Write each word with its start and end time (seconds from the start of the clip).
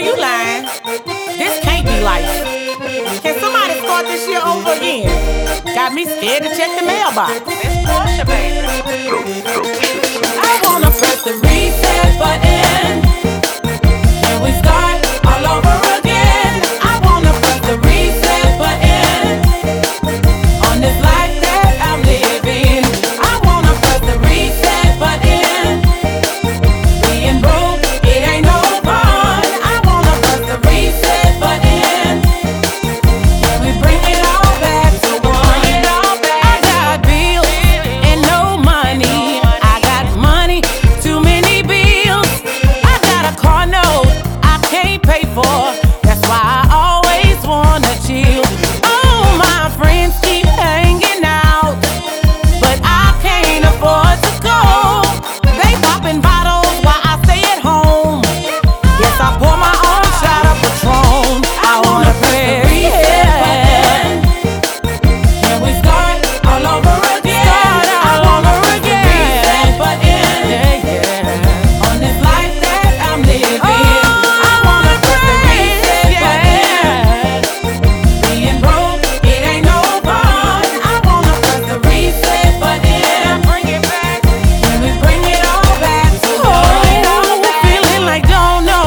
you 0.00 0.16
lying. 0.16 0.64
This 1.38 1.62
can't 1.64 1.86
be 1.86 2.00
life. 2.00 2.26
Can 3.22 3.38
somebody 3.40 3.80
start 3.80 4.06
this 4.06 4.26
year 4.28 4.40
over 4.44 4.72
again? 4.72 5.08
Got 5.74 5.92
me 5.92 6.04
scared 6.04 6.42
to 6.44 6.50
check 6.56 6.78
the 6.78 6.86
mailbox. 6.86 7.40
It's 7.46 7.76
Portia, 7.86 8.24
baby. 8.24 8.66
I 10.40 10.60
wanna 10.64 10.90
press 10.90 11.22
the 11.24 11.34
reset. 11.34 11.77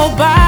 nobody 0.02 0.41